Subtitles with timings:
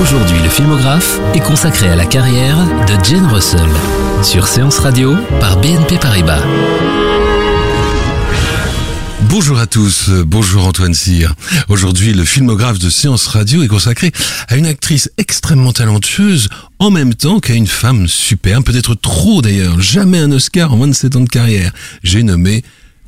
[0.00, 3.68] Aujourd'hui, le filmographe est consacré à la carrière de Jane Russell
[4.22, 6.42] sur Séance Radio par BNP Paribas.
[9.28, 11.34] Bonjour à tous, bonjour Antoine Cyr.
[11.68, 14.10] Aujourd'hui, le filmographe de Séance Radio est consacré
[14.48, 16.48] à une actrice extrêmement talentueuse,
[16.78, 21.16] en même temps qu'à une femme superbe, peut-être trop d'ailleurs, jamais un Oscar en 27
[21.16, 21.72] ans de carrière.
[22.02, 22.64] J'ai nommé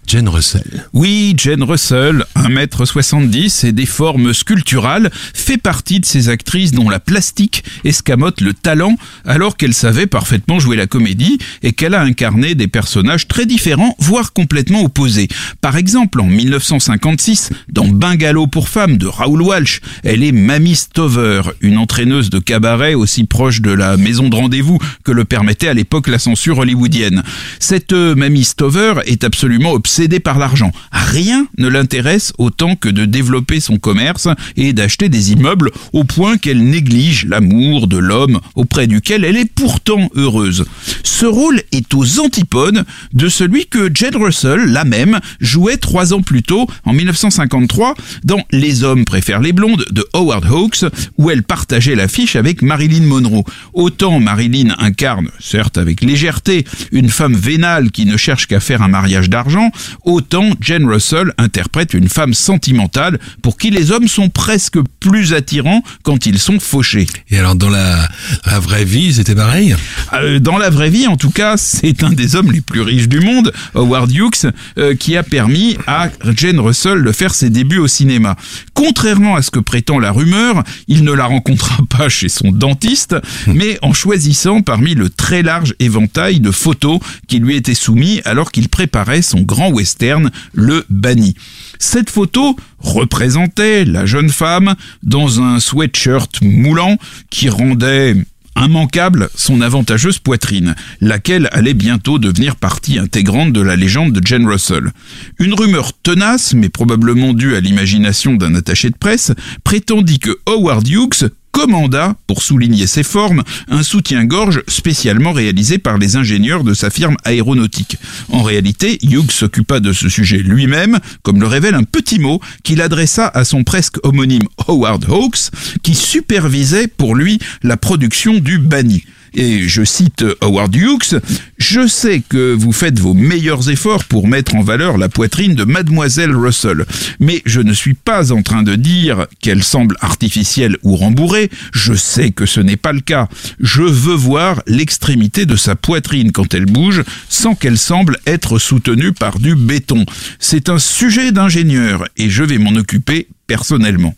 [0.07, 0.89] Jane Russell.
[0.93, 6.99] Oui, Jane Russell, 1m70 et des formes sculpturales, fait partie de ces actrices dont la
[6.99, 12.55] plastique escamote le talent alors qu'elle savait parfaitement jouer la comédie et qu'elle a incarné
[12.55, 15.29] des personnages très différents, voire complètement opposés.
[15.61, 21.43] Par exemple, en 1956, dans Bungalow pour femmes de Raoul Walsh, elle est Mamie Stover,
[21.61, 25.75] une entraîneuse de cabaret aussi proche de la maison de rendez-vous que le permettait à
[25.75, 27.23] l'époque la censure hollywoodienne.
[27.61, 29.92] Cette euh, Mamie Stover est absolument obsédée
[30.25, 30.73] par l'argent.
[30.91, 36.39] Rien ne l'intéresse autant que de développer son commerce et d'acheter des immeubles au point
[36.39, 40.65] qu'elle néglige l'amour de l'homme auprès duquel elle est pourtant heureuse.
[41.03, 46.23] Ce rôle est aux antipodes de celui que Jane Russell, la même, jouait trois ans
[46.23, 50.85] plus tôt, en 1953, dans Les hommes préfèrent les blondes de Howard Hawks,
[51.19, 53.45] où elle partageait l'affiche avec Marilyn Monroe.
[53.75, 58.89] Autant Marilyn incarne, certes avec légèreté, une femme vénale qui ne cherche qu'à faire un
[58.89, 59.71] mariage d'argent,
[60.05, 65.83] autant Jane Russell interprète une femme sentimentale pour qui les hommes sont presque plus attirants
[66.03, 67.07] quand ils sont fauchés.
[67.31, 68.09] Et alors dans la,
[68.47, 69.75] la vraie vie, c'était pareil?
[70.13, 73.09] Euh, dans la vraie vie, en tout cas, c'est un des hommes les plus riches
[73.09, 77.79] du monde, Howard Hughes, euh, qui a permis à Jane Russell de faire ses débuts
[77.79, 78.37] au cinéma.
[78.75, 83.17] Contrairement à ce que prétend la rumeur, il ne la rencontra pas chez son dentiste,
[83.47, 88.53] mais en choisissant parmi le très large éventail de photos qui lui étaient soumis alors
[88.53, 91.35] qu'il préparait son grand western, Le Banni.
[91.79, 96.99] Cette photo représentait la jeune femme dans un sweatshirt moulant
[97.31, 98.15] qui rendait
[98.57, 104.47] immanquable son avantageuse poitrine, laquelle allait bientôt devenir partie intégrante de la légende de Jane
[104.47, 104.93] Russell.
[105.39, 109.33] Une rumeur tenace, mais probablement due à l'imagination d'un attaché de presse,
[109.65, 116.17] prétendit que Howard Hughes commanda, pour souligner ses formes, un soutien-gorge spécialement réalisé par les
[116.17, 117.99] ingénieurs de sa firme aéronautique.
[118.31, 122.81] En réalité, Hughes s'occupa de ce sujet lui-même, comme le révèle un petit mot qu'il
[122.81, 125.51] adressa à son presque homonyme Howard Hawks,
[125.83, 129.05] qui supervisait pour lui la production du Banni.
[129.35, 131.21] Et je cite Howard Hughes,
[131.59, 135.65] Je sais que vous faites vos meilleurs efforts pour mettre en valeur la poitrine de
[135.65, 136.85] mademoiselle Russell,
[137.19, 141.95] mais je ne suis pas en train de dire qu'elle semble artificielle ou rembourrée, je
[141.95, 143.29] sais que ce n'est pas le cas.
[143.61, 149.13] Je veux voir l'extrémité de sa poitrine quand elle bouge sans qu'elle semble être soutenue
[149.13, 150.05] par du béton.
[150.39, 154.15] C'est un sujet d'ingénieur et je vais m'en occuper personnellement.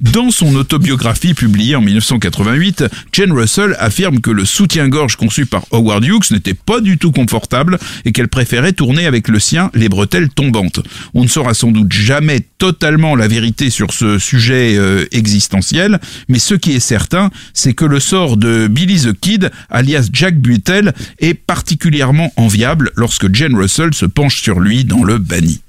[0.00, 6.02] Dans son autobiographie publiée en 1988, Jane Russell affirme que le soutien-gorge conçu par Howard
[6.02, 10.30] Hughes n'était pas du tout confortable et qu'elle préférait tourner avec le sien les bretelles
[10.30, 10.80] tombantes.
[11.12, 16.38] On ne saura sans doute jamais totalement la vérité sur ce sujet euh, existentiel, mais
[16.38, 20.94] ce qui est certain, c'est que le sort de Billy the Kid, alias Jack Buttel,
[21.18, 25.60] est particulièrement enviable lorsque Jane Russell se penche sur lui dans le banni.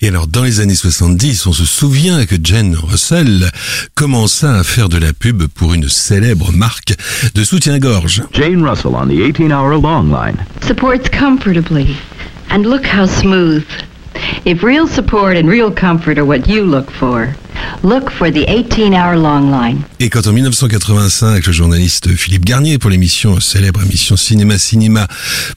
[0.00, 3.50] Et alors, dans les années 70, on se souvient que Jane Russell
[3.94, 6.94] commença à faire de la pub pour une célèbre marque
[7.34, 8.22] de soutien-gorge.
[8.32, 10.36] Jane Russell on the 18-hour long line.
[10.66, 11.96] supports comfortably.
[12.50, 13.64] And look how smooth.
[14.44, 17.34] If real support and real comfort are what you look for,
[17.82, 19.82] look for the 18-hour long line.
[20.00, 25.06] Et quand en 1985, le journaliste Philippe Garnier, pour l'émission, célèbre émission Cinéma Cinéma,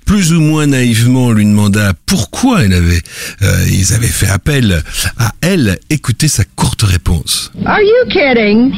[0.06, 3.02] plus ou moins naïvement lui demanda pourquoi elle avait,
[3.42, 4.84] euh, ils avaient fait appel
[5.18, 7.52] à elle, écoutez sa courte réponse.
[7.66, 8.72] Are you kidding?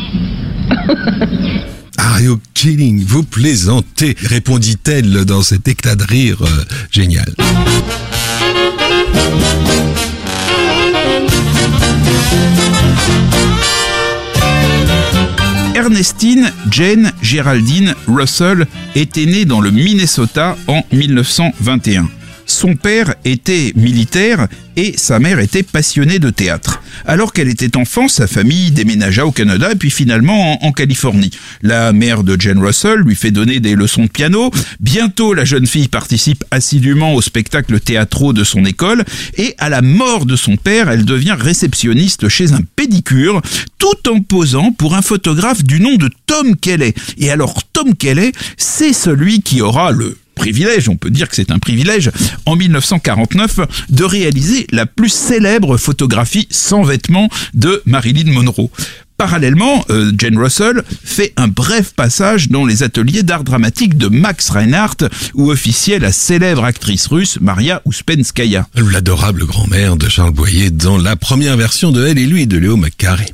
[1.98, 3.04] Are you kidding?
[3.04, 7.34] Vous plaisantez, répondit-elle dans cet éclat de rire euh, génial.
[15.76, 22.10] Ernestine Jane Geraldine Russell était née dans le Minnesota en 1921.
[22.58, 26.82] Son père était militaire et sa mère était passionnée de théâtre.
[27.06, 31.30] Alors qu'elle était enfant, sa famille déménagea au Canada et puis finalement en, Californie.
[31.62, 34.50] La mère de Jane Russell lui fait donner des leçons de piano.
[34.80, 39.06] Bientôt, la jeune fille participe assidûment au spectacle théâtraux de son école
[39.38, 43.40] et à la mort de son père, elle devient réceptionniste chez un pédicure
[43.78, 46.96] tout en posant pour un photographe du nom de Tom Kelly.
[47.20, 51.52] Et alors Tom Kelly, c'est celui qui aura le privilège, on peut dire que c'est
[51.52, 52.12] un privilège,
[52.46, 58.70] en 1949, de réaliser la plus célèbre photographie sans vêtements de Marilyn Monroe.
[59.18, 64.52] Parallèlement, euh, Jane Russell fait un bref passage dans les ateliers d'art dramatique de Max
[64.52, 68.68] Reinhardt, où officiait la célèbre actrice russe Maria Ouspenskaya.
[68.76, 72.78] L'adorable grand-mère de Charles Boyer dans la première version de Elle et lui de Léo
[72.78, 73.26] McCarey.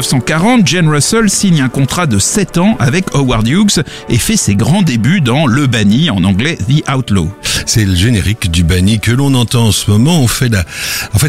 [0.00, 4.54] 1940, Jane Russell signe un contrat de 7 ans avec Howard Hughes et fait ses
[4.54, 7.28] grands débuts dans Le Banni, en anglais The Outlaw.
[7.66, 10.22] C'est le générique du Banni que l'on entend en ce moment.
[10.22, 10.54] En fait,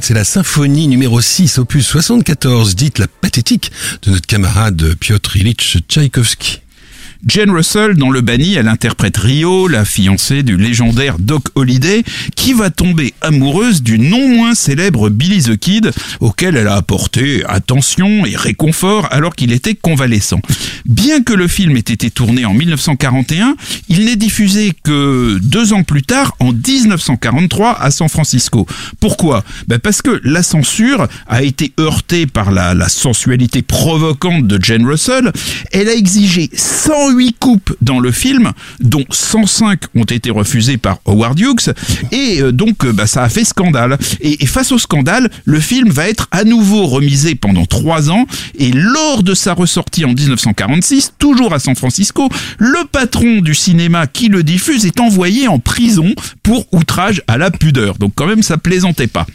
[0.04, 3.74] c'est la symphonie numéro 6, opus 74, dite la pathétique
[4.04, 6.62] de notre camarade Piotr Ilyich Tchaïkovski.
[7.28, 12.04] Jane Russell, dans Le Banni, elle interprète Rio, la fiancée du légendaire Doc Holliday,
[12.36, 17.44] qui va tomber amoureuse du non moins célèbre Billy the Kid, auquel elle a apporté
[17.48, 20.42] attention et réconfort alors qu'il était convalescent.
[20.86, 23.56] Bien que le film ait été tourné en 1941,
[23.88, 28.66] il n'est diffusé que deux ans plus tard, en 1943, à San Francisco.
[29.00, 29.44] Pourquoi?
[29.68, 34.88] Ben Parce que la censure a été heurtée par la, la sensualité provocante de Jane
[34.88, 35.32] Russell.
[35.72, 36.50] Elle a exigé
[37.12, 41.74] 108 coupes dans le film, dont 105 ont été refusées par Howard Hughes,
[42.12, 43.98] et euh, donc euh, bah, ça a fait scandale.
[44.22, 48.28] Et, face au scandale, le film va être à nouveau remisé pendant trois ans,
[48.58, 54.08] et lors de sa ressortie en 1946, toujours à San Francisco, le patron du cinéma
[54.08, 56.14] qui le diffuse est envoyé en prison
[56.44, 57.98] pour outrage à la pudeur.
[57.98, 59.26] Donc quand même, ça plaisantait pas.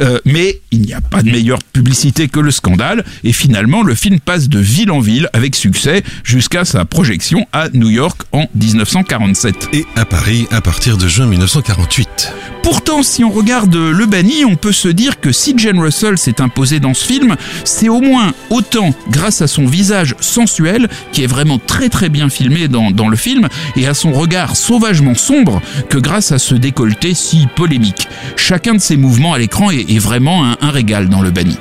[0.00, 3.94] Euh, mais il n'y a pas de meilleure publicité que le scandale, et finalement, le
[3.94, 8.44] film passe de ville en ville avec succès jusqu'à sa projection à New York en
[8.54, 9.70] 1947.
[9.72, 12.32] Et à Paris à partir de juin 1948.
[12.62, 16.40] Pourtant, si on regarde Le Banni, on peut se dire que si Jane Russell s'est
[16.40, 21.28] imposée dans ce film, c'est au moins autant grâce à son visage sensuel, qui est
[21.28, 25.60] vraiment très très bien filmé dans, dans le film, et à son regard sauvagement sombre,
[25.88, 28.08] que grâce à ce décolleté si polémique.
[28.36, 31.56] Chacun de ses mouvements à l'écran est, est vraiment un, un régal dans Le Banni.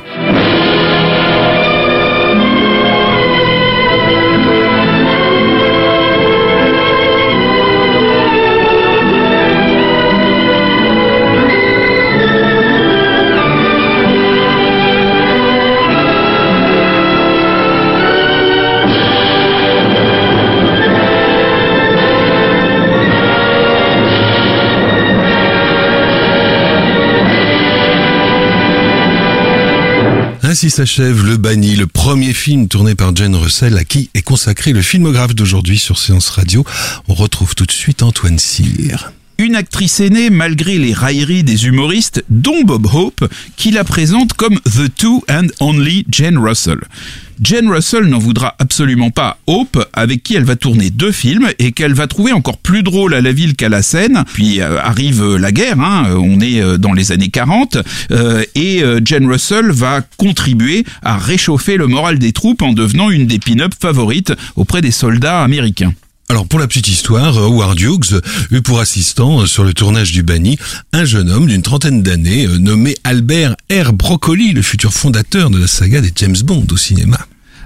[30.55, 34.71] Ainsi s'achève Le Banni, le premier film tourné par Jane Russell à qui est consacré
[34.71, 36.63] le filmographe d'aujourd'hui sur Séance Radio.
[37.09, 39.11] On retrouve tout de suite Antoine Cyr.
[39.37, 43.27] Une actrice aînée malgré les railleries des humoristes, dont Bob Hope,
[43.57, 46.79] qui la présente comme The Two and Only Jane Russell.
[47.41, 51.73] Jane Russell n'en voudra absolument pas Hope, avec qui elle va tourner deux films et
[51.73, 54.23] qu'elle va trouver encore plus drôle à la ville qu'à la scène.
[54.33, 57.77] Puis euh, arrive euh, la guerre, hein, on est euh, dans les années 40,
[58.11, 63.27] euh, et Jane Russell va contribuer à réchauffer le moral des troupes en devenant une
[63.27, 65.93] des pin-up favorites auprès des soldats américains.
[66.27, 70.23] Alors pour la petite histoire, Howard Hughes eut pour assistant euh, sur le tournage du
[70.23, 70.57] Banni
[70.91, 73.93] un jeune homme d'une trentaine d'années euh, nommé Albert R.
[73.93, 77.19] Broccoli, le futur fondateur de la saga des James Bond au cinéma.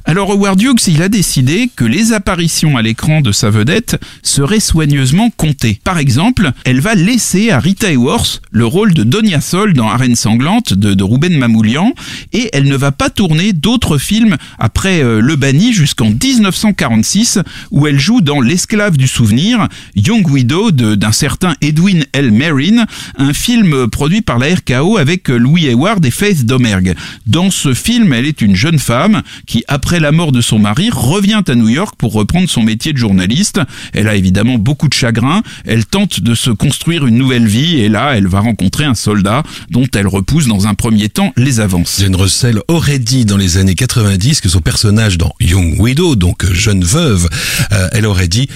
[0.06, 4.60] Alors Howard Hughes, il a décidé que les apparitions à l'écran de sa vedette seraient
[4.60, 5.80] soigneusement comptées.
[5.84, 10.16] Par exemple, elle va laisser à Rita Hayworth le rôle de Donia Sol dans Arène
[10.16, 11.94] sanglante de, Ruben Mamoulian
[12.34, 17.40] et elle ne va pas tourner d'autres films après euh, Le Banni jusqu'en 1946
[17.72, 22.32] où elle joue dans L'esclave du souvenir, Young Widow d'un certain Edwin L.
[22.32, 22.86] Merrin,
[23.18, 26.96] un film produit par la RKO avec euh, Louis Hayward et Faith Domergue.
[27.28, 30.60] Dans ce film, elle est une jeune femme qui, après après la mort de son
[30.60, 33.60] mari, revient à New York pour reprendre son métier de journaliste.
[33.92, 35.42] Elle a évidemment beaucoup de chagrin.
[35.66, 39.42] Elle tente de se construire une nouvelle vie et là, elle va rencontrer un soldat
[39.72, 41.98] dont elle repousse dans un premier temps les avances.
[42.00, 46.46] Jane Russell aurait dit dans les années 90 que son personnage dans Young Widow, donc
[46.54, 47.28] jeune veuve,
[47.72, 48.48] euh, elle aurait dit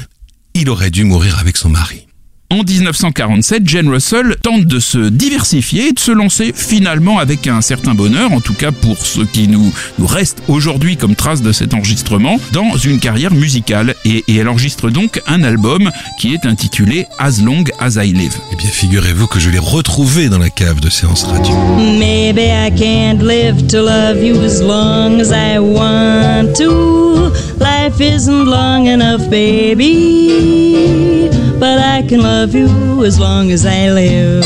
[0.53, 2.05] il aurait dû mourir avec son mari.
[2.53, 7.61] En 1947, Jane Russell tente de se diversifier et de se lancer finalement avec un
[7.61, 11.51] certain bonheur, en tout cas pour ce qui nous, nous reste aujourd'hui comme trace de
[11.51, 13.95] cet enregistrement, dans une carrière musicale.
[14.05, 18.37] Et, et elle enregistre donc un album qui est intitulé As Long As I Live.
[18.51, 21.55] Eh bien, figurez-vous que je l'ai retrouvé dans la cave de séance radio.
[21.97, 27.31] Maybe I can't live to love you as long as I want to.
[27.59, 31.12] Life isn't long enough, baby.
[31.59, 34.45] But I can love you as long as I live.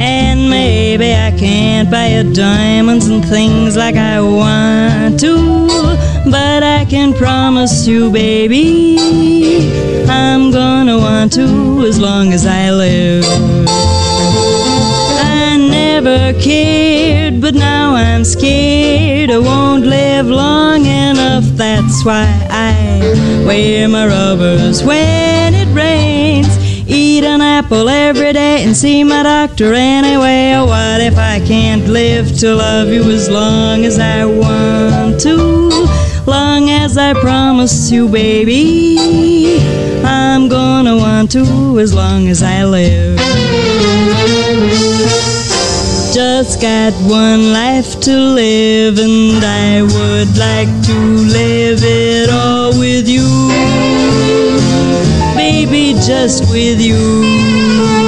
[0.00, 5.36] And maybe I can't buy you diamonds and things like I want to.
[6.30, 8.98] But I can promise you, baby,
[10.08, 13.24] I'm gonna want to as long as I live.
[15.46, 21.44] I never cared, but now I'm scared I won't live long enough.
[21.56, 26.48] That's why I wear my rubbers when it rains.
[26.88, 30.54] Eat an apple every day and see my doctor anyway.
[30.58, 35.36] What if I can't live to love you as long as I want to?
[36.26, 39.58] Long as I promise you, baby,
[40.02, 43.18] I'm gonna want to as long as I live.
[46.12, 50.98] Just got one life to live, and I would like to
[51.38, 53.28] live it all with you.
[55.36, 57.99] Baby, just with you.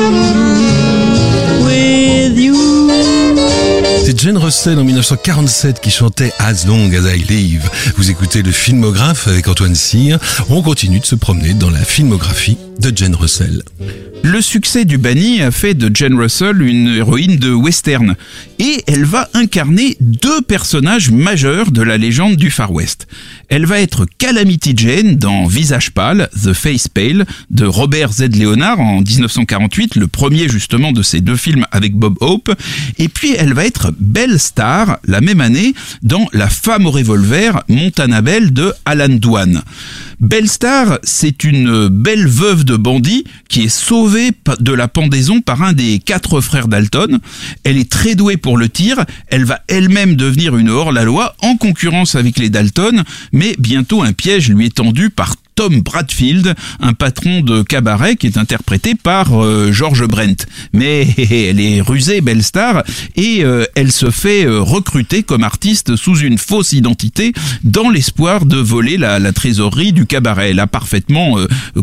[4.23, 7.69] Jane Russell en 1947 qui chantait As Long As I Live.
[7.97, 10.21] Vous écoutez le filmographe avec Antoine Cyr.
[10.49, 13.65] On continue de se promener dans la filmographie de Jane Russell.
[14.25, 18.15] Le succès du Banny a fait de Jane Russell une héroïne de western
[18.61, 23.09] et elle va incarner deux personnages majeurs de la légende du Far West.
[23.49, 28.37] Elle va être Calamity Jane dans Visage pâle, The Face Pale de Robert Z.
[28.37, 32.55] Leonard en 1948, le premier justement de ces deux films avec Bob Hope.
[32.99, 33.93] Et puis elle va être
[34.39, 39.63] Star la même année dans La femme au revolver, Montana Bell de Alan Dwan.
[40.21, 45.63] Belle Star, c'est une belle veuve de bandit qui est sauvée de la pendaison par
[45.63, 47.19] un des quatre frères Dalton.
[47.65, 49.05] Elle est très douée pour le tir.
[49.27, 53.03] Elle va elle-même devenir une hors-la-loi en concurrence avec les Dalton,
[53.33, 58.27] mais bientôt un piège lui est tendu par Tom Bradfield, un patron de cabaret qui
[58.27, 60.47] est interprété par euh, George Brent.
[60.73, 62.83] Mais elle est rusée, belle star,
[63.17, 67.33] et euh, elle se fait euh, recruter comme artiste sous une fausse identité
[67.65, 70.51] dans l'espoir de voler la, trésorerie du cabaret.
[70.51, 71.39] Elle a parfaitement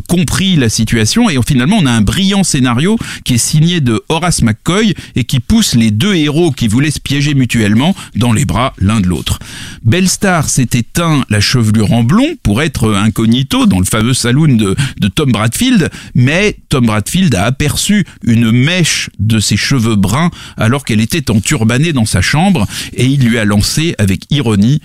[0.08, 4.42] compris la situation et finalement on a un brillant scénario qui est signé de Horace
[4.42, 8.74] McCoy et qui pousse les deux héros qui voulaient se piéger mutuellement dans les bras
[8.78, 9.40] l'un de l'autre.
[9.84, 14.56] Belle Star s'est éteint la chevelure en blond pour être incognito dans le fameux saloon
[14.56, 14.76] de,
[15.08, 21.02] Tom Bradfield, mais Tom Bradfield a aperçu une mèche de ses cheveux bruns alors qu'elle
[21.02, 24.82] était enturbanée dans sa chambre et il lui a lancé avec ironie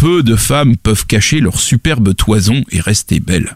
[0.00, 3.54] peu de femmes peuvent cacher leur superbe toison et rester belles.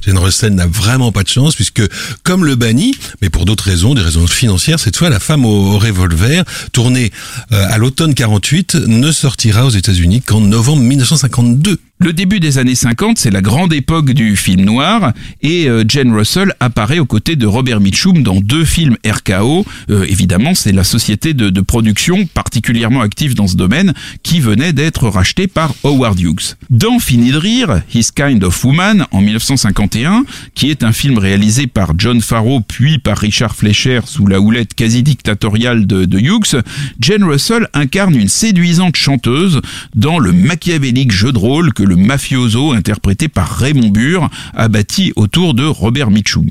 [0.00, 1.82] Jane Russell n'a vraiment pas de chance puisque,
[2.22, 5.78] comme le banni, mais pour d'autres raisons, des raisons financières, cette fois, la femme au,
[5.78, 7.12] revolver, tournée
[7.52, 11.78] euh, à l'automne 48, ne sortira aux États-Unis qu'en novembre 1952.
[12.02, 16.12] Le début des années 50, c'est la grande époque du film noir et euh, Jane
[16.12, 19.64] Russell apparaît aux côtés de Robert Mitchum dans deux films RKO.
[19.88, 23.94] Euh, évidemment, c'est la société de, production particulièrement active dans ce domaine
[24.24, 26.56] qui venait d'être rachetée par Howard Hughes.
[26.70, 30.24] Dans Fini de rire, His Kind of Woman en 1951,
[30.56, 34.74] qui est un film réalisé par John Farrow puis par Richard Fleischer sous la houlette
[34.74, 36.60] quasi dictatoriale de, de Hughes,
[36.98, 39.60] Jane Russell incarne une séduisante chanteuse
[39.94, 45.54] dans le machiavélique jeu de rôle que mafioso interprété par Raymond Burr a bâti autour
[45.54, 46.46] de Robert Mitchum.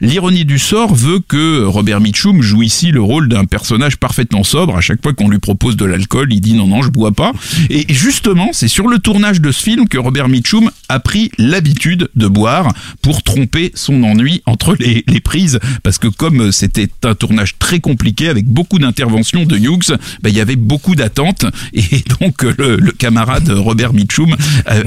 [0.00, 4.76] L'ironie du sort veut que Robert Mitchum joue ici le rôle d'un personnage parfaitement sobre.
[4.76, 7.32] À chaque fois qu'on lui propose de l'alcool, il dit non non je bois pas.
[7.70, 12.08] Et justement, c'est sur le tournage de ce film que Robert Mitchum a pris l'habitude
[12.14, 15.58] de boire pour tromper son ennui entre les, prises.
[15.82, 20.36] Parce que comme c'était un tournage très compliqué avec beaucoup d'interventions de Hughes, ben, il
[20.36, 24.34] y avait beaucoup d'attentes et donc le, le camarade Robert Mitchum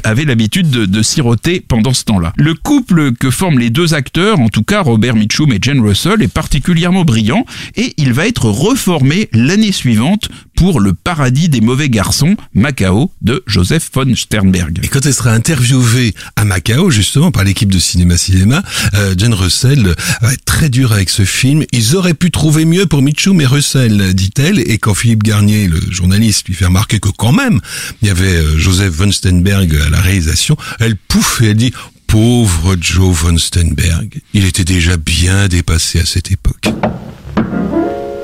[0.04, 2.34] avait l'habitude de, siroter pendant ce temps-là.
[2.38, 6.22] Le couple que forment les deux acteurs, en tout cas Robert Mitchum et Jane Russell,
[6.22, 7.46] est particulièrement brillant
[7.76, 10.30] et il va être reformé l'année suivante
[10.62, 14.80] pour Le paradis des mauvais garçons, Macao, de Joseph von Sternberg.
[14.84, 18.62] Et quand elle sera interviewée à Macao, justement, par l'équipe de Cinéma Cinéma,
[18.94, 21.64] euh, Jane Russell va être très dure avec ce film.
[21.72, 24.60] Ils auraient pu trouver mieux pour Mitchum et Russell, dit-elle.
[24.70, 27.60] Et quand Philippe Garnier, le journaliste, lui fait remarquer que quand même,
[28.04, 31.74] il y avait euh, Joseph von Sternberg à la réalisation, elle pouffe et elle dit
[32.06, 36.68] Pauvre Joe von Sternberg, il était déjà bien dépassé à cette époque.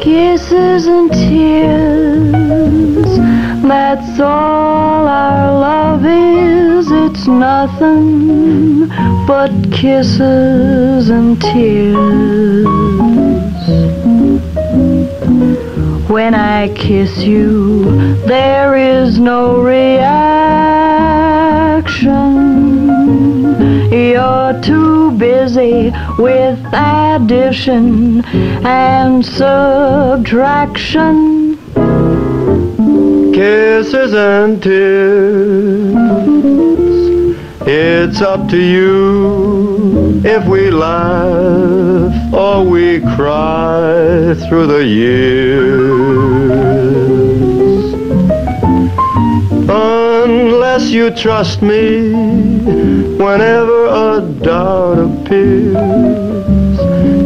[0.01, 2.37] Kisses and tears,
[3.63, 6.89] that's all our love is.
[6.91, 8.87] It's nothing
[9.27, 12.67] but kisses and tears.
[16.09, 17.83] When I kiss you,
[18.25, 19.97] there is no reaction.
[23.91, 28.23] You're too busy with addition
[28.65, 31.57] and subtraction.
[33.33, 35.97] Kisses and tears.
[37.69, 46.86] It's up to you if we laugh or we cry through the years.
[50.29, 52.11] Unless you trust me
[53.15, 55.73] whenever a doubt appears,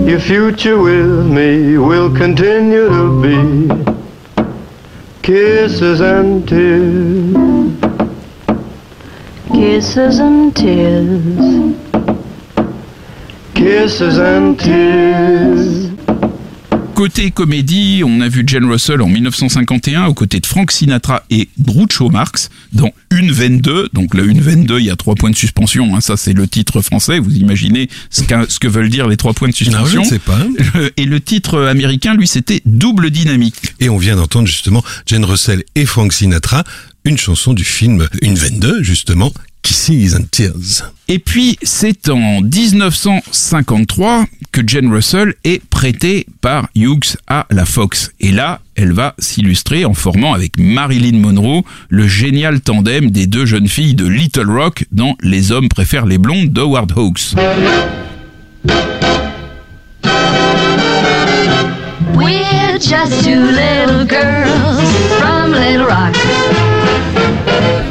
[0.08, 3.34] your future with me will continue to be
[5.24, 7.34] kisses and tears.
[9.48, 11.76] Kisses and tears.
[13.56, 15.91] Kisses and tears.
[17.02, 21.50] Côté comédie, on a vu Jane Russell en 1951 aux côtés de Frank Sinatra et
[21.60, 23.90] Groucho Marx dans Une 22.
[23.92, 25.96] Donc là, Une 22, il y a trois points de suspension.
[25.96, 27.18] hein, ça, c'est le titre français.
[27.18, 30.02] Vous imaginez ce, qu'a- ce que veulent dire les trois points de Non, je suspension
[30.04, 30.38] ne sais pas.
[30.96, 33.74] Et le titre américain, lui, c'était Double Dynamique.
[33.80, 36.64] Et on vient d'entendre justement Jane Russell et Frank Sinatra,
[37.04, 40.92] une chanson du film Une 22, justement, Kisses and Tears.
[41.08, 48.12] Et puis, c'est en 1953 que Jane Russell est prêtée par Hughes à la Fox.
[48.20, 53.46] Et là, elle va s'illustrer en formant avec Marilyn Monroe le génial tandem des deux
[53.46, 57.36] jeunes filles de Little Rock dans Les hommes préfèrent les blondes d'Howard Hawks.
[62.16, 64.82] We're just two little girls
[65.20, 66.16] from Little Rock.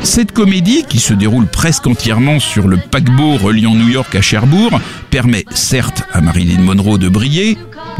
[0.03, 4.81] Cette comédie, qui se déroule presque entièrement sur le paquebot reliant New York à Cherbourg,
[5.11, 7.59] permet certes à Marilyn Monroe de briller,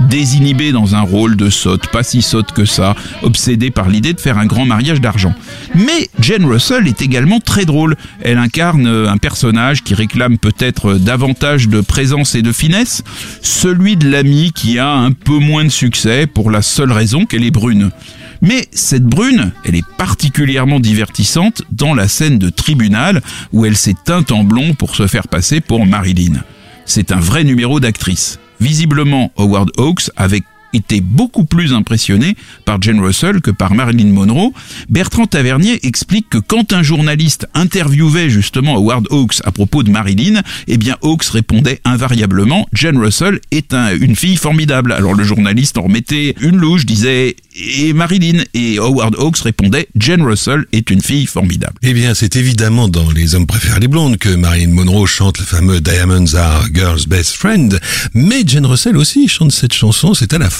[0.09, 4.21] désinhibée dans un rôle de sotte, pas si sotte que ça, obsédée par l'idée de
[4.21, 5.35] faire un grand mariage d'argent.
[5.75, 7.97] Mais Jane Russell est également très drôle.
[8.23, 13.05] Elle incarne un personnage qui réclame peut-être davantage de présence et de finesse,
[13.43, 17.45] celui de l'amie qui a un peu moins de succès pour la seule raison qu'elle
[17.45, 17.91] est brune.
[18.43, 23.23] Mais cette brune, elle est particulièrement divertissante dans la scène de tribunal
[23.53, 26.43] où elle s'est teinte en blond pour se faire passer pour Marilyn.
[26.87, 28.39] C'est un vrai numéro d'actrice.
[28.61, 34.53] Visiblement, Howard Hawks avait été beaucoup plus impressionné par Jane Russell que par Marilyn Monroe.
[34.89, 40.43] Bertrand Tavernier explique que quand un journaliste interviewait justement Howard Hawks à propos de Marilyn,
[40.69, 44.93] eh bien Hawks répondait invariablement Jane Russell est un- une fille formidable.
[44.93, 48.43] Alors le journaliste en remettait une louche, disait et Marilyn?
[48.55, 51.75] Et Howard Hawks répondait Jane Russell est une fille formidable.
[51.83, 55.45] Eh bien, c'est évidemment dans Les hommes préfèrent les blondes que Marilyn Monroe chante le
[55.45, 57.79] fameux Diamonds are girl's best friend.
[58.15, 60.60] Mais Jane Russell aussi chante cette chanson, c'est à la fin,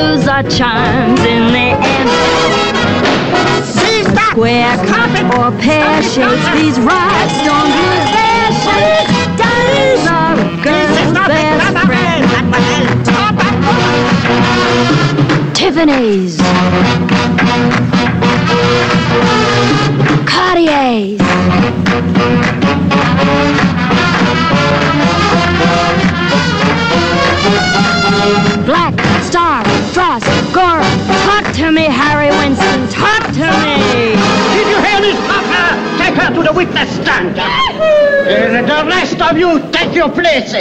[0.00, 2.10] lose our charms in the end.
[4.30, 9.08] Square cut or pear shapes, these rocks don't lose their shape.
[9.40, 12.22] Diamonds are a girl's best friend.
[15.54, 16.34] Tiffany's.
[20.26, 21.20] Cartier's.
[39.30, 40.54] Of you, take your places.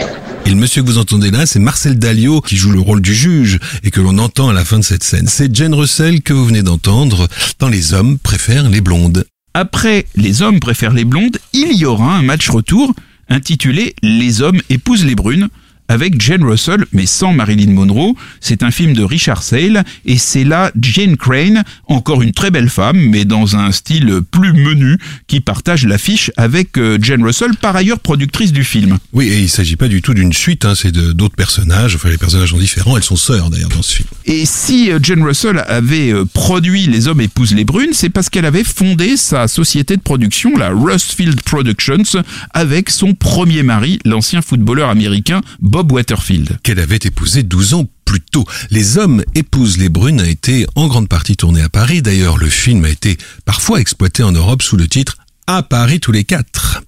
[0.45, 3.13] Et le monsieur que vous entendez là, c'est Marcel Dalio qui joue le rôle du
[3.13, 5.27] juge et que l'on entend à la fin de cette scène.
[5.27, 7.27] C'est Jane Russell que vous venez d'entendre
[7.59, 9.25] dans Les hommes préfèrent les blondes.
[9.53, 12.93] Après Les hommes préfèrent les blondes, il y aura un match retour
[13.29, 15.49] intitulé Les hommes épousent les brunes
[15.89, 18.13] avec Jane Russell, mais sans Marilyn Monroe.
[18.39, 22.69] C'est un film de Richard Sale et c'est là Jane Crane, encore une très belle
[22.69, 24.97] femme, mais dans un style plus menu,
[25.27, 28.99] qui partage l'affiche avec euh, Jane Russell, par ailleurs productrice du film.
[29.13, 31.95] Oui, et il s'agit pas du tout d'une suite, hein, c'est d'autres personnages.
[31.95, 32.95] Enfin, les personnages sont différents.
[32.95, 34.09] Elles sont sœurs d'ailleurs dans ce film.
[34.25, 38.29] Et si euh, Jane Russell avait euh, produit Les hommes épousent les brunes, c'est parce
[38.29, 42.23] qu'elle avait fondé sa société de production, la Rustfield Productions,
[42.53, 46.59] avec son premier mari, l'ancien footballeur américain Bob Waterfield.
[46.63, 48.45] Qu'elle avait épousé 12 ans plus tôt.
[48.71, 52.01] Les hommes épousent les brunes a été en grande partie tourné à Paris.
[52.01, 56.11] D'ailleurs, le film a été parfois exploité en Europe sous le titre À Paris tous
[56.11, 56.81] les quatre.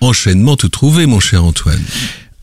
[0.00, 1.82] Enchaînement tout trouvé, mon cher Antoine.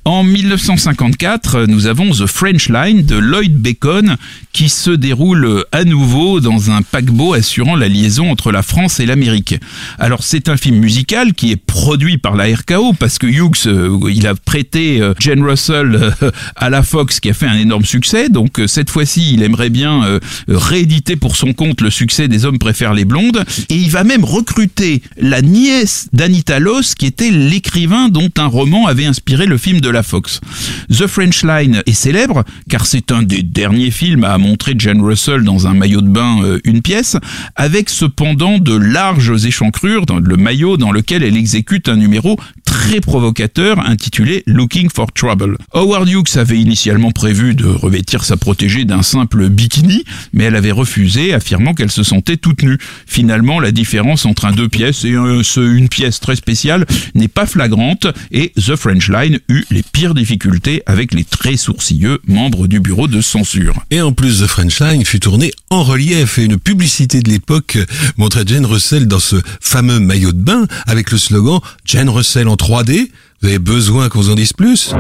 [0.08, 4.18] En 1954, nous avons The French Line de Lloyd Bacon
[4.54, 9.08] qui se déroule à nouveau dans un paquebot assurant la liaison entre la France et
[9.08, 9.56] l'Amérique.
[9.98, 13.98] Alors c'est un film musical qui est produit par la RKO parce que Hughes, euh,
[14.14, 17.84] il a prêté euh, Jane Russell euh, à la Fox qui a fait un énorme
[17.84, 18.30] succès.
[18.30, 22.94] Donc cette fois-ci, il aimerait bien rééditer pour son compte le succès des hommes préfèrent
[22.94, 28.30] les blondes et il va même recruter la nièce d'Anita Loos qui était l'écrivain dont
[28.38, 33.24] un roman avait inspiré le film de The French Line est célèbre car c'est un
[33.24, 37.18] des derniers films à montrer Jane Russell dans un maillot de bain euh, une pièce,
[37.56, 43.00] avec cependant de larges échancrures dans le maillot dans lequel elle exécute un numéro très
[43.00, 45.58] provocateur intitulé Looking for Trouble.
[45.74, 50.04] Howard Hughes avait initialement prévu de revêtir sa protégée d'un simple bikini,
[50.34, 52.78] mais elle avait refusé, affirmant qu'elle se sentait toute nue.
[53.08, 58.08] Finalement, la différence entre un deux pièces et une pièce très spéciale n'est pas flagrante
[58.32, 63.08] et The French Line eut les pires difficultés avec les très sourcilleux membres du bureau
[63.08, 63.74] de censure.
[63.92, 67.78] Et en plus, The French Line fut tourné en relief et une publicité de l'époque
[68.18, 72.56] montrait Jane Russell dans ce fameux maillot de bain avec le slogan Jane Russell en
[72.56, 73.10] 3D.
[73.42, 74.94] Vous avez besoin qu'on vous en dise plus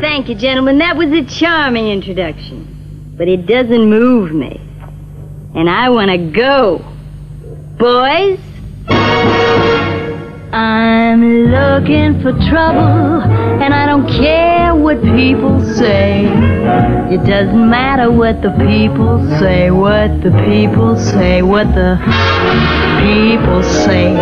[0.00, 0.78] Thank you, gentlemen.
[0.78, 3.14] That was a charming introduction.
[3.16, 4.60] But it doesn't move me.
[5.54, 6.84] And I want to go.
[7.78, 8.40] Boys?
[10.52, 13.22] I'm looking for trouble,
[13.62, 16.24] and I don't care what people say.
[17.14, 21.98] It doesn't matter what the people say, what the people say, what the
[22.98, 24.12] people say.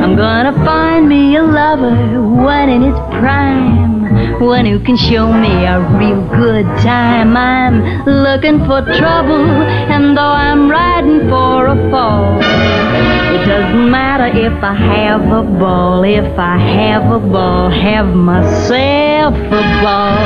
[0.00, 3.99] I'm gonna find me a lover, one in its prime,
[4.40, 7.36] one who can show me a real good time.
[7.36, 9.46] I'm looking for trouble,
[9.92, 16.04] and though I'm riding for a fall, it doesn't matter if I have a ball,
[16.04, 20.18] if I have a ball, have myself a ball.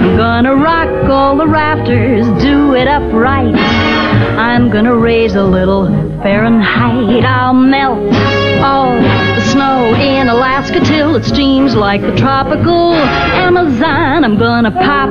[0.00, 3.54] I'm gonna rock all the rafters, do it upright.
[3.54, 5.86] I'm gonna raise a little
[6.22, 7.24] Fahrenheit.
[7.24, 8.14] I'll melt
[8.62, 14.24] all the snow in Alaska till it steams like the tropical Amazon.
[14.24, 15.08] I'm gonna pop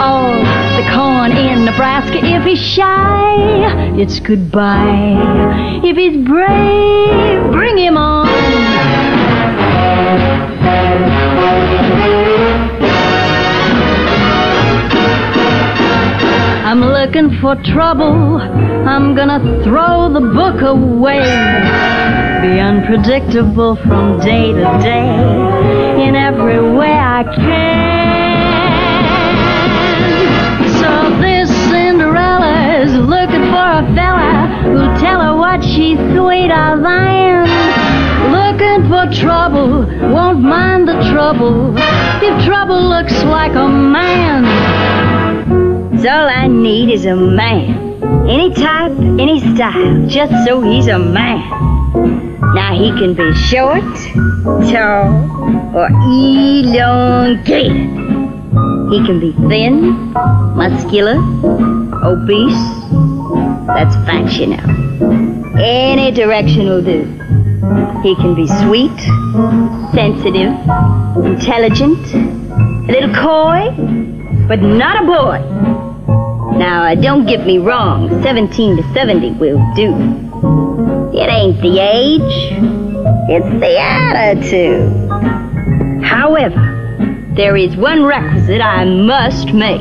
[0.00, 0.34] all
[0.76, 2.18] the corn in Nebraska.
[2.22, 5.80] If he's shy, it's goodbye.
[5.82, 8.28] If he's brave, bring him on.
[16.64, 18.38] I'm looking for trouble.
[18.86, 21.95] I'm gonna throw the book away.
[22.46, 28.36] Be unpredictable from day to day in every way I can.
[30.78, 37.48] So this Cinderella's looking for a fella who'll tell her what she's sweeter than.
[38.30, 44.44] Looking for trouble, won't mind the trouble if trouble looks like a man.
[46.06, 47.98] All I need is a man.
[48.28, 51.75] Any type, any style, just so he's a man.
[52.56, 53.84] Now he can be short,
[54.72, 55.12] tall,
[55.76, 57.76] or elongated.
[58.90, 59.92] He can be thin,
[60.56, 61.18] muscular,
[62.02, 62.66] obese.
[63.66, 65.60] That's facts, you know.
[65.60, 67.04] Any direction will do.
[68.02, 68.98] He can be sweet,
[69.92, 70.54] sensitive,
[71.26, 72.00] intelligent,
[72.88, 73.68] a little coy,
[74.48, 76.56] but not a boy.
[76.56, 80.25] Now, uh, don't get me wrong, 17 to 70 will do.
[81.18, 82.52] It ain't the age,
[83.30, 85.10] it's the attitude.
[86.04, 86.62] However,
[87.34, 89.80] there is one requisite I must make.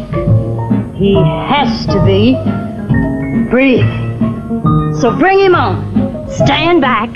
[0.96, 2.36] He has to be
[3.50, 4.96] breathing.
[5.02, 6.30] So bring him on.
[6.30, 7.10] Stand back.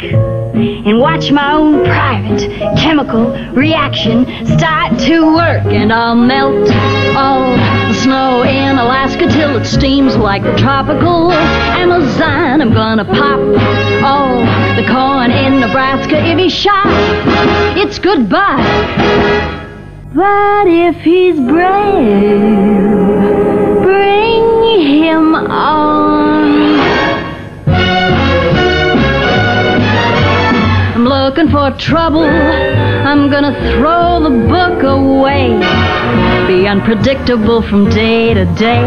[0.59, 6.69] And watch my own private chemical reaction start to work, and I'll melt
[7.15, 7.51] all
[7.87, 12.61] the snow in Alaska till it steams like the tropical Amazon.
[12.61, 13.39] I'm gonna pop
[14.03, 14.39] all
[14.75, 16.17] the corn in Nebraska.
[16.25, 16.83] If he's shy,
[17.77, 19.57] it's goodbye.
[20.13, 22.81] But if he's brave,
[23.83, 26.18] bring him on.
[31.29, 32.23] Looking for trouble.
[32.23, 35.49] I'm gonna throw the book away.
[36.47, 38.81] Be unpredictable from day to day.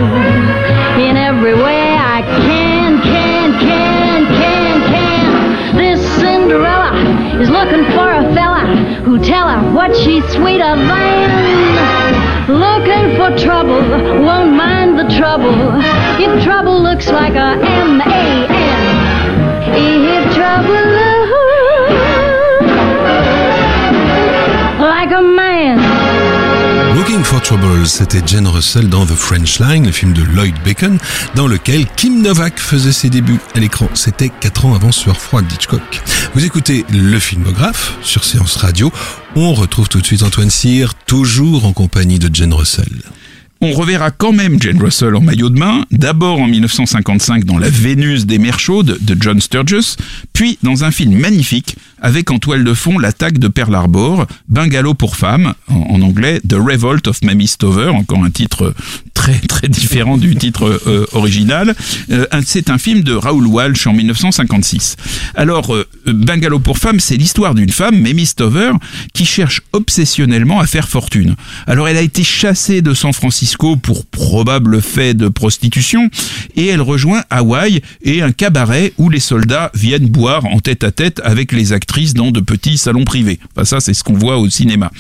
[1.06, 5.76] In every way I can, can, can, can, can.
[5.76, 6.90] This Cinderella
[7.40, 8.66] is looking for a fella
[9.04, 11.30] who tell her what she's sweeter than.
[12.50, 13.82] Looking for trouble,
[14.26, 15.54] won't mind the trouble.
[16.18, 18.82] If trouble looks like a M-A-N.
[19.76, 21.01] If trouble
[27.12, 30.98] Looking for Trouble, c'était Jane Russell dans The French Line, le film de Lloyd Bacon,
[31.34, 33.90] dans lequel Kim Novak faisait ses débuts à l'écran.
[33.92, 35.82] C'était 4 ans avant Sueur froide d'Hitchcock.
[36.34, 38.90] Vous écoutez le filmographe sur Séance Radio.
[39.36, 43.02] On retrouve tout de suite Antoine Cyr, toujours en compagnie de Jane Russell.
[43.60, 47.68] On reverra quand même Jane Russell en maillot de bain, d'abord en 1955 dans La
[47.68, 49.96] Vénus des mers chaudes de John Sturges,
[50.32, 54.92] puis dans un film magnifique avec en toile de fond l'attaque de Pearl Harbor, Bungalow
[54.92, 58.74] pour femmes, en, anglais The Revolt of Mamie Stover, encore un titre
[59.14, 61.76] très très différent du titre euh, original.
[62.10, 64.96] Euh, c'est un film de Raoul Walsh en 1956.
[65.36, 68.72] Alors, euh, Bungalow pour femmes, c'est l'histoire d'une femme, Mamie Stover,
[69.14, 71.36] qui cherche obsessionnellement à faire fortune.
[71.68, 76.10] Alors, elle a été chassée de San Francisco pour probable fait de prostitution
[76.56, 80.90] et elle rejoint Hawaï et un cabaret où les soldats viennent boire en tête à
[80.90, 83.38] tête avec les actrices dans de petits salons privés.
[83.54, 84.90] Enfin, ça, c'est ce qu'on voit au cinéma.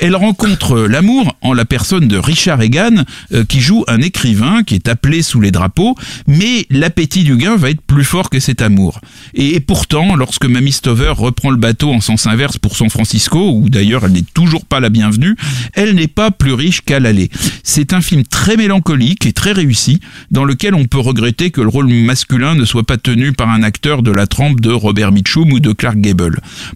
[0.00, 4.74] Elle rencontre l'amour en la personne de Richard Egan, euh, qui joue un écrivain qui
[4.74, 5.94] est appelé sous les drapeaux,
[6.26, 9.00] mais l'appétit du gain va être plus fort que cet amour.
[9.34, 13.52] Et, et pourtant, lorsque Mamie Stover reprend le bateau en sens inverse pour San Francisco,
[13.52, 15.36] où d'ailleurs elle n'est toujours pas la bienvenue,
[15.74, 17.30] elle n'est pas plus riche qu'à l'aller.
[17.62, 20.00] C'est un film très mélancolique et très réussi,
[20.32, 23.62] dans lequel on peut regretter que le rôle masculin ne soit pas tenu par un
[23.62, 26.23] acteur de la trempe de Robert Mitchum ou de Clark Gable.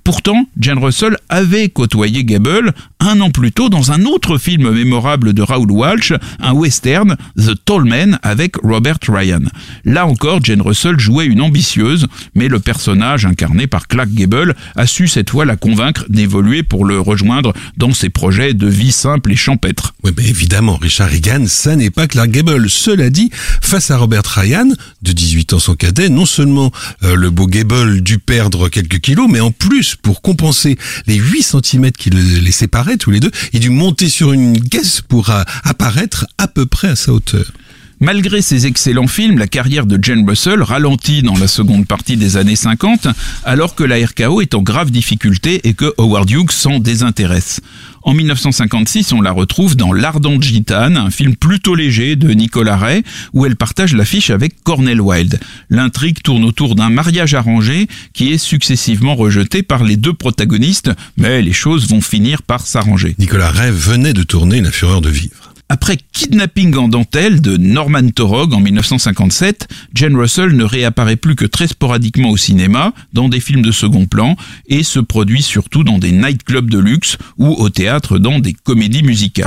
[0.05, 5.33] Pourtant, Jane Russell avait côtoyé Gable un an plus tôt dans un autre film mémorable
[5.33, 9.43] de Raoul Walsh, un western, The Tall Man, avec Robert Ryan.
[9.85, 14.87] Là encore, Jane Russell jouait une ambitieuse, mais le personnage incarné par Clark Gable a
[14.87, 19.33] su cette fois la convaincre d'évoluer pour le rejoindre dans ses projets de vie simple
[19.33, 19.95] et champêtre.
[20.03, 22.69] Oui, mais évidemment, Richard Reagan, ça n'est pas Clark Gable.
[22.69, 23.31] Cela dit,
[23.61, 24.69] face à Robert Ryan,
[25.03, 26.73] de 18 ans son cadet, non seulement
[27.05, 31.43] euh, le beau Gable dut perdre quelques kilos, mais en plus, pour compenser les 8
[31.43, 35.31] cm qui le, les séparaient tous les deux, il dut monter sur une caisse pour
[35.31, 37.53] euh, apparaître à peu près à sa hauteur.
[38.01, 42.37] Malgré ses excellents films, la carrière de Jane Russell ralentit dans la seconde partie des
[42.37, 43.09] années 50,
[43.45, 47.61] alors que la RKO est en grave difficulté et que Howard Hughes s'en désintéresse.
[48.03, 53.03] En 1956, on la retrouve dans L'Ardente Gitane, un film plutôt léger de Nicolas Ray,
[53.33, 55.41] où elle partage l'affiche avec Cornel Wilde.
[55.69, 61.43] L'intrigue tourne autour d'un mariage arrangé qui est successivement rejeté par les deux protagonistes, mais
[61.43, 63.15] les choses vont finir par s'arranger.
[63.19, 65.48] Nicolas Ray venait de tourner La Fureur de vivre.
[65.71, 71.45] Après Kidnapping en dentelle de Norman Torog en 1957, Jane Russell ne réapparaît plus que
[71.45, 74.35] très sporadiquement au cinéma, dans des films de second plan,
[74.67, 79.03] et se produit surtout dans des nightclubs de luxe ou au théâtre dans des comédies
[79.03, 79.47] musicales.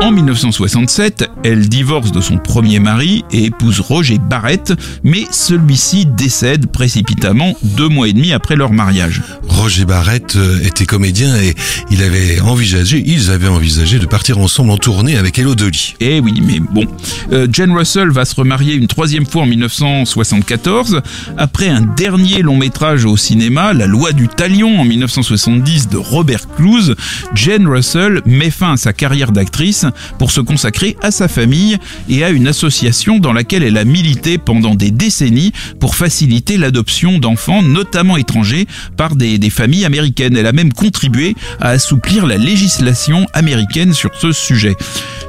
[0.00, 4.72] En 1967, elle divorce de son premier mari et épouse Roger Barrett,
[5.04, 9.22] mais celui-ci décède précipitamment deux mois et demi après leur mariage.
[9.48, 11.54] Roger Barrett euh, était comédien et
[11.90, 15.94] il avait envisagé, ils avaient envisagé de partir ensemble en tournée avec Hello Dolly.
[16.00, 16.86] Eh oui, mais bon.
[17.32, 21.00] Euh, Jane Russell va se remarier une troisième fois en 1974,
[21.38, 26.48] après un dernier long métrage au cinéma, La loi du talion en 1970 de Robert
[26.56, 26.94] Clouse.
[27.34, 29.75] Jane Russell met fin à sa carrière d'actrice
[30.18, 34.38] pour se consacrer à sa famille et à une association dans laquelle elle a milité
[34.38, 40.36] pendant des décennies pour faciliter l'adoption d'enfants, notamment étrangers, par des, des familles américaines.
[40.36, 44.76] Elle a même contribué à assouplir la législation américaine sur ce sujet.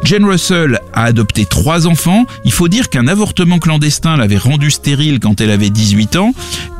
[0.03, 2.25] Jane Russell a adopté trois enfants.
[2.45, 6.33] Il faut dire qu'un avortement clandestin l'avait rendue stérile quand elle avait 18 ans.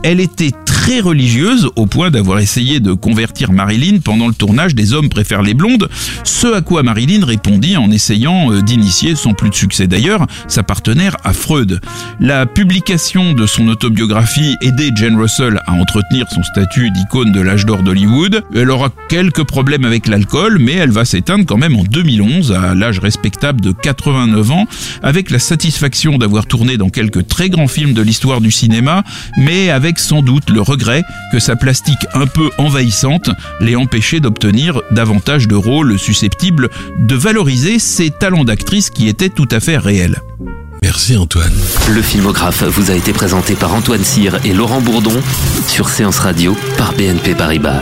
[0.03, 4.93] Elle était très religieuse au point d'avoir essayé de convertir Marilyn pendant le tournage des
[4.93, 5.89] Hommes préfèrent les blondes,
[6.23, 10.27] ce à quoi Marilyn répondit parodie en essayant euh, d'initier, sans plus de succès d'ailleurs,
[10.47, 11.79] sa partenaire à Freud.
[12.19, 17.65] La publication de son autobiographie aidait Jane Russell à entretenir son statut d'icône de l'âge
[17.65, 18.43] d'or d'Hollywood.
[18.53, 22.75] Elle aura quelques problèmes avec l'alcool, mais elle va s'éteindre quand même en 2011 à
[22.75, 24.65] l'âge respectable de 89 ans,
[25.01, 29.03] avec la satisfaction d'avoir tourné dans quelques très grands films de l'histoire du cinéma,
[29.37, 34.81] mais avec sans doute le regret que sa plastique un peu envahissante l'ait empêché d'obtenir
[34.91, 37.46] davantage de rôles susceptibles de valoriser
[37.79, 40.21] ses talents d'actrice qui étaient tout à fait réels.
[40.81, 41.53] Merci Antoine.
[41.89, 45.21] Le filmographe vous a été présenté par Antoine Cyr et Laurent Bourdon
[45.67, 47.81] sur Séance Radio par BNP Paribas.